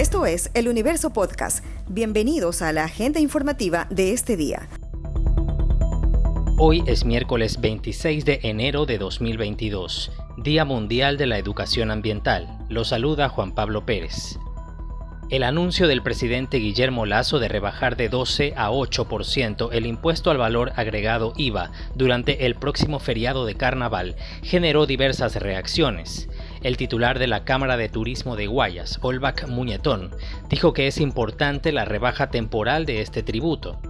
[0.00, 1.62] Esto es El Universo Podcast.
[1.86, 4.66] Bienvenidos a la agenda informativa de este día.
[6.56, 12.48] Hoy es miércoles 26 de enero de 2022, Día Mundial de la Educación Ambiental.
[12.70, 14.38] Lo saluda Juan Pablo Pérez.
[15.28, 20.38] El anuncio del presidente Guillermo Lazo de rebajar de 12 a 8% el impuesto al
[20.38, 26.30] valor agregado IVA durante el próximo feriado de carnaval generó diversas reacciones.
[26.62, 30.10] El titular de la Cámara de Turismo de Guayas, Olvac Muñetón,
[30.50, 33.80] dijo que es importante la rebaja temporal de este tributo.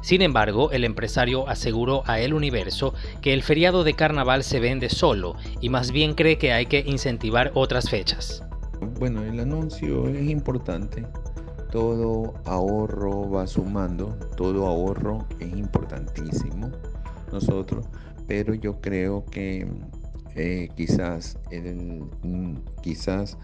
[0.00, 4.88] Sin embargo, el empresario aseguró a El Universo que el feriado de carnaval se vende
[4.88, 8.44] solo y más bien cree que hay que incentivar otras fechas.
[8.98, 11.04] Bueno, el anuncio es importante.
[11.72, 16.70] Todo ahorro va sumando, todo ahorro es importantísimo
[17.32, 17.86] nosotros,
[18.26, 19.66] pero yo creo que
[20.76, 21.38] quizás,
[22.82, 23.36] quizás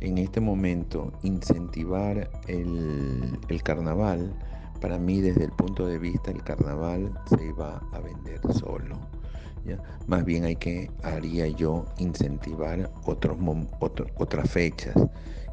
[0.00, 4.32] en este momento incentivar el, el carnaval,
[4.80, 8.98] para mí desde el punto de vista el carnaval se iba a vender solo.
[10.06, 13.36] Más bien hay que, haría yo, incentivar otros,
[14.16, 14.94] otras fechas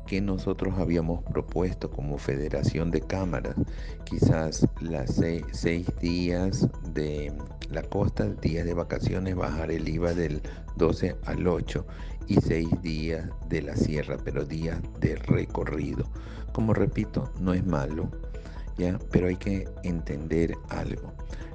[0.08, 3.56] que nosotros habíamos propuesto como Federación de Cámaras,
[4.04, 7.34] quizás las seis, días de
[7.70, 10.42] la costa, días de vacaciones, bajar el IVA del
[10.76, 11.86] 12 al 8
[12.28, 16.06] y seis días de la sierra, pero días de recorrido.
[16.52, 18.10] Como repito, no es malo,
[19.12, 21.14] pero hay que entender algo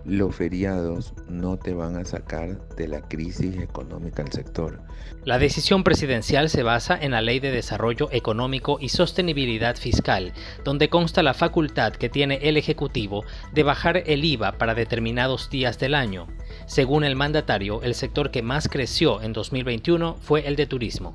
[0.08, 4.80] los feriados no te van a sacar de la crisis económica del sector.
[5.24, 10.32] La decisión presidencial se basa en la Ley de Desarrollo Económico y Sostenibilidad Fiscal,
[10.64, 15.78] donde consta la facultad que tiene el Ejecutivo de bajar el IVA para determinados días
[15.78, 16.26] del año.
[16.66, 21.14] Según el mandatario, el sector que más creció en 2021 fue el de turismo.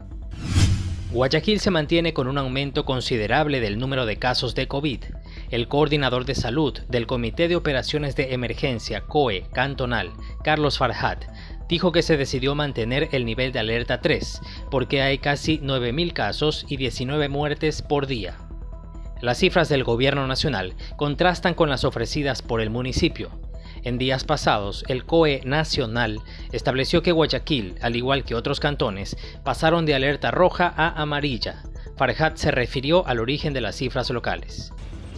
[1.12, 5.04] Guayaquil se mantiene con un aumento considerable del número de casos de COVID.
[5.54, 10.12] El coordinador de salud del Comité de Operaciones de Emergencia COE cantonal,
[10.44, 11.26] Carlos Farhat,
[11.70, 16.66] dijo que se decidió mantener el nivel de alerta 3 porque hay casi 9.000 casos
[16.70, 18.36] y 19 muertes por día.
[19.22, 23.30] Las cifras del gobierno nacional contrastan con las ofrecidas por el municipio.
[23.84, 26.20] En días pasados, el COE nacional
[26.52, 31.62] estableció que Guayaquil, al igual que otros cantones, pasaron de alerta roja a amarilla.
[31.96, 34.74] Farhat se refirió al origen de las cifras locales.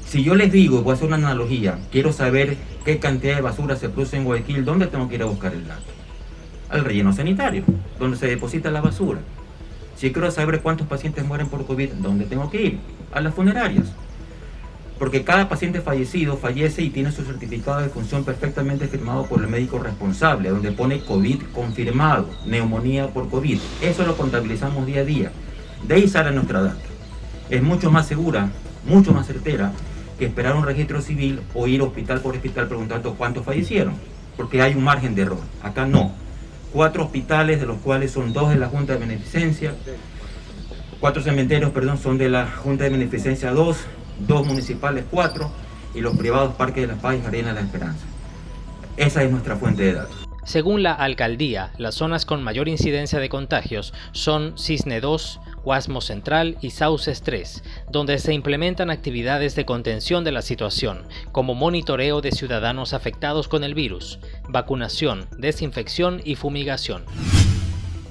[0.07, 3.75] Si yo les digo, voy a hacer una analogía, quiero saber qué cantidad de basura
[3.75, 5.81] se produce en Guayaquil, ¿dónde tengo que ir a buscar el dato?
[6.69, 7.63] Al relleno sanitario,
[7.99, 9.19] donde se deposita la basura.
[9.95, 12.79] Si quiero saber cuántos pacientes mueren por COVID, ¿dónde tengo que ir?
[13.11, 13.93] A las funerarias
[14.97, 19.47] porque cada paciente fallecido fallece y tiene su certificado de función perfectamente firmado por el
[19.47, 23.59] médico responsable, donde pone COVID confirmado, neumonía por COVID.
[23.81, 25.31] Eso lo contabilizamos día a día.
[25.85, 26.77] De ahí sale nuestra data.
[27.49, 28.49] Es mucho más segura,
[28.85, 29.73] mucho más certera
[30.17, 33.95] que esperar un registro civil o ir hospital por hospital preguntando cuántos fallecieron,
[34.37, 35.39] porque hay un margen de error.
[35.61, 36.11] Acá no.
[36.71, 39.73] Cuatro hospitales, de los cuales son dos de la Junta de Beneficencia,
[40.99, 43.77] cuatro cementerios, perdón, son de la Junta de Beneficencia 2,
[44.27, 45.51] dos municipales, cuatro,
[45.93, 48.05] y los privados Parque de la Paz y Arena de la Esperanza.
[48.97, 50.25] Esa es nuestra fuente de datos.
[50.45, 56.57] Según la alcaldía, las zonas con mayor incidencia de contagios son Cisne 2, Guasmo Central
[56.61, 62.31] y Sauces 3, donde se implementan actividades de contención de la situación, como monitoreo de
[62.31, 67.03] ciudadanos afectados con el virus, vacunación, desinfección y fumigación.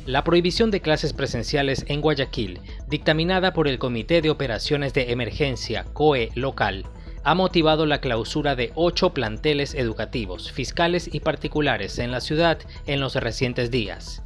[0.04, 5.84] La prohibición de clases presenciales en Guayaquil, dictaminada por el Comité de Operaciones de Emergencia
[5.92, 6.84] COE local,
[7.22, 13.00] ha motivado la clausura de ocho planteles educativos, fiscales y particulares en la ciudad en
[13.00, 14.24] los recientes días.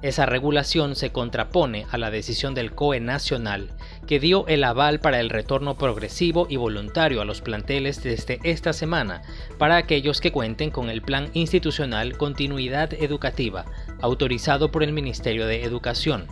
[0.00, 3.72] Esa regulación se contrapone a la decisión del COE nacional,
[4.06, 8.72] que dio el aval para el retorno progresivo y voluntario a los planteles desde esta
[8.72, 9.22] semana
[9.58, 13.64] para aquellos que cuenten con el Plan Institucional Continuidad Educativa,
[14.00, 16.26] autorizado por el Ministerio de Educación.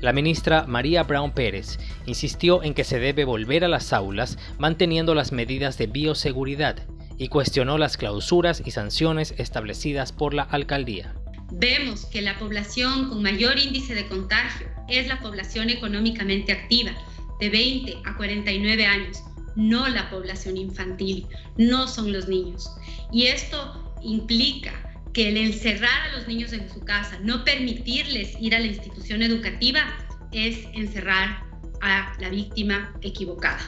[0.00, 5.14] La ministra María Brown Pérez insistió en que se debe volver a las aulas manteniendo
[5.14, 6.78] las medidas de bioseguridad
[7.18, 11.14] y cuestionó las clausuras y sanciones establecidas por la alcaldía
[11.52, 16.92] vemos que la población con mayor índice de contagio es la población económicamente activa,
[17.40, 19.22] de 20 a 49 años,
[19.56, 21.26] no la población infantil,
[21.56, 22.70] no son los niños.
[23.12, 24.72] Y esto implica
[25.12, 29.22] que el encerrar a los niños en su casa, no permitirles ir a la institución
[29.22, 29.84] educativa,
[30.32, 31.44] es encerrar
[31.80, 33.60] a la víctima equivocada.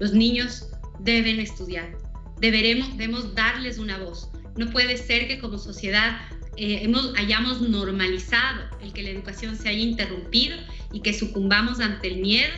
[0.00, 0.68] Los niños
[1.00, 1.96] deben estudiar,
[2.40, 4.30] deberemos, debemos darles una voz.
[4.56, 6.20] No puede ser que como sociedad
[6.56, 10.56] eh, hayamos normalizado el que la educación se haya interrumpido
[10.92, 12.52] y que sucumbamos ante el miedo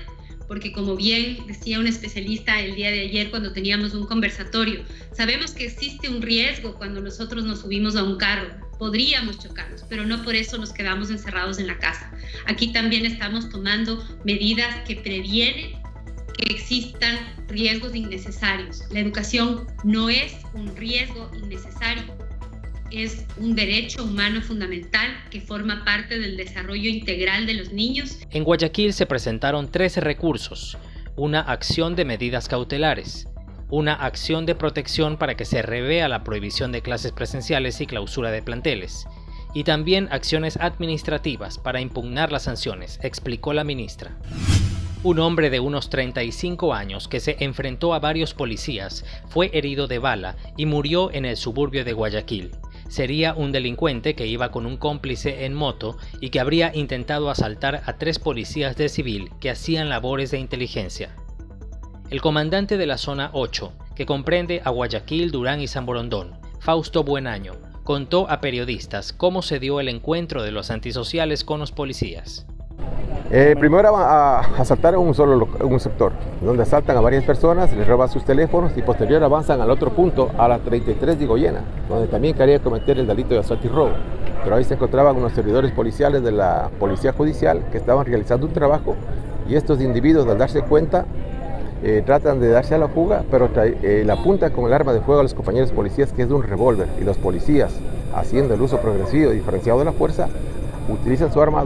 [0.47, 4.83] porque como bien decía un especialista el día de ayer cuando teníamos un conversatorio,
[5.13, 8.49] sabemos que existe un riesgo cuando nosotros nos subimos a un carro,
[8.79, 12.11] podríamos chocarnos, pero no por eso nos quedamos encerrados en la casa.
[12.47, 15.83] Aquí también estamos tomando medidas que previenen
[16.37, 17.19] que existan
[17.49, 18.83] riesgos innecesarios.
[18.91, 22.03] La educación no es un riesgo innecesario,
[23.03, 28.19] es un derecho humano fundamental que forma parte del desarrollo integral de los niños.
[28.31, 30.79] En Guayaquil se presentaron 13 recursos,
[31.17, 33.27] una acción de medidas cautelares,
[33.71, 38.31] una acción de protección para que se revea la prohibición de clases presenciales y clausura
[38.31, 39.07] de planteles,
[39.55, 44.17] y también acciones administrativas para impugnar las sanciones, explicó la ministra.
[45.03, 49.99] Un hombre de unos 35 años que se enfrentó a varios policías fue herido de
[49.99, 52.53] bala y murió en el suburbio de Guayaquil
[52.89, 57.83] sería un delincuente que iba con un cómplice en moto y que habría intentado asaltar
[57.87, 61.15] a tres policías de civil que hacían labores de inteligencia.
[62.11, 67.03] El comandante de la zona 8, que comprende a Guayaquil, Durán y San Borondón, Fausto
[67.03, 67.53] Buenaño,
[67.83, 72.47] contó a periodistas cómo se dio el encuentro de los antisociales con los policías.
[73.37, 78.09] Eh, primero a, asaltar un solo un sector, donde asaltan a varias personas, les roban
[78.09, 82.37] sus teléfonos y posterior avanzan al otro punto, a la 33 de Goyena, donde también
[82.37, 83.91] quería cometer el delito de asalto y robo.
[84.45, 88.53] Pero ahí se encontraban unos servidores policiales de la Policía Judicial que estaban realizando un
[88.53, 88.95] trabajo
[89.49, 91.05] y estos individuos al darse cuenta
[91.83, 95.01] eh, tratan de darse a la fuga, pero eh, la apuntan con el arma de
[95.01, 97.75] fuego a los compañeros policías que es de un revólver y los policías,
[98.15, 100.29] haciendo el uso progresivo y diferenciado de la fuerza,
[100.89, 101.65] utilizan su arma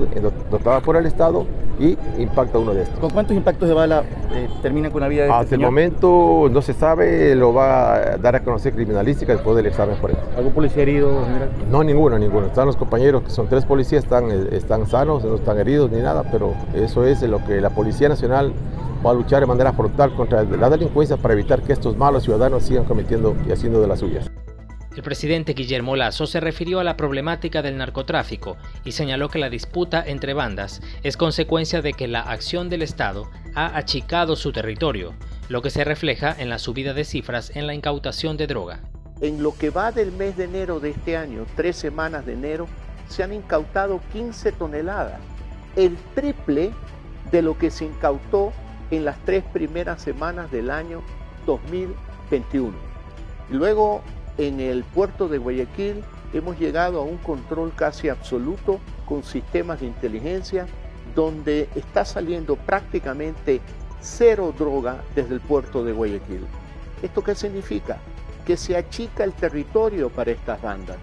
[0.50, 1.44] dotada por el Estado
[1.78, 2.98] y impacta uno de estos.
[2.98, 4.02] ¿Con cuántos impactos de bala
[4.32, 7.94] eh, termina con la vida de este Hasta el momento no se sabe, lo va
[7.94, 10.22] a dar a conocer criminalística después del examen forense.
[10.36, 11.50] ¿Algún policía herido, general?
[11.70, 12.46] No, ninguno, ninguno.
[12.46, 16.00] Están los compañeros, que son tres policías, están, eh, están sanos, no están heridos ni
[16.00, 18.52] nada, pero eso es lo que la Policía Nacional
[19.04, 22.64] va a luchar de manera frontal contra la delincuencia para evitar que estos malos ciudadanos
[22.64, 24.27] sigan cometiendo y haciendo de las suyas.
[24.98, 29.48] El presidente Guillermo Lazo se refirió a la problemática del narcotráfico y señaló que la
[29.48, 35.14] disputa entre bandas es consecuencia de que la acción del Estado ha achicado su territorio,
[35.48, 38.80] lo que se refleja en la subida de cifras en la incautación de droga.
[39.20, 42.66] En lo que va del mes de enero de este año, tres semanas de enero,
[43.06, 45.20] se han incautado 15 toneladas,
[45.76, 46.72] el triple
[47.30, 48.52] de lo que se incautó
[48.90, 51.04] en las tres primeras semanas del año
[51.46, 52.72] 2021.
[53.50, 54.02] Luego
[54.38, 56.02] en el puerto de Guayaquil
[56.32, 60.66] hemos llegado a un control casi absoluto con sistemas de inteligencia
[61.14, 63.60] donde está saliendo prácticamente
[64.00, 66.46] cero droga desde el puerto de Guayaquil.
[67.02, 67.98] ¿Esto qué significa?
[68.46, 70.96] Que se achica el territorio para estas bandas.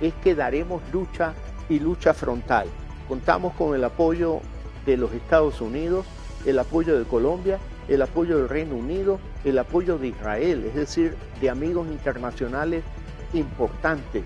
[0.00, 1.34] Es que daremos lucha
[1.68, 2.68] y lucha frontal.
[3.08, 4.40] Contamos con el apoyo
[4.84, 6.06] de los Estados Unidos,
[6.44, 11.14] el apoyo de Colombia el apoyo del Reino Unido, el apoyo de Israel, es decir,
[11.40, 12.82] de amigos internacionales
[13.32, 14.24] importantes.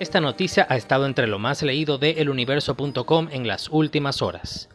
[0.00, 4.68] Esta noticia ha estado entre lo más leído de eluniverso.com en las últimas horas.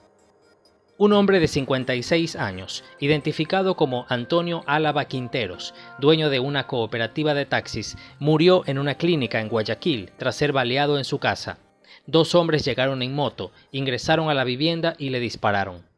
[0.97, 7.45] Un hombre de 56 años, identificado como Antonio Álava Quinteros, dueño de una cooperativa de
[7.45, 11.59] taxis, murió en una clínica en Guayaquil tras ser baleado en su casa.
[12.05, 15.88] Dos hombres llegaron en moto, ingresaron a la vivienda y le dispararon.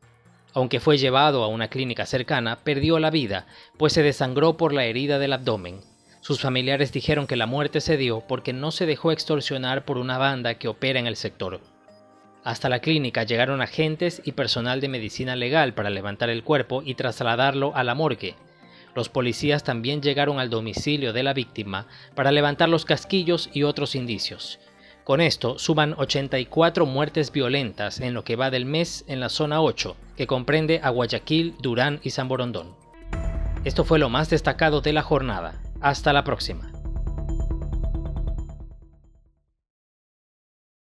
[0.53, 4.85] Aunque fue llevado a una clínica cercana, perdió la vida, pues se desangró por la
[4.85, 5.79] herida del abdomen.
[6.19, 10.17] Sus familiares dijeron que la muerte se dio porque no se dejó extorsionar por una
[10.17, 11.61] banda que opera en el sector.
[12.43, 16.95] Hasta la clínica llegaron agentes y personal de medicina legal para levantar el cuerpo y
[16.95, 18.35] trasladarlo a la morgue.
[18.93, 23.95] Los policías también llegaron al domicilio de la víctima para levantar los casquillos y otros
[23.95, 24.59] indicios.
[25.11, 29.61] Con esto suman 84 muertes violentas en lo que va del mes en la zona
[29.61, 32.73] 8, que comprende a Guayaquil, Durán y San Borondón.
[33.65, 35.59] Esto fue lo más destacado de la jornada.
[35.81, 36.70] Hasta la próxima.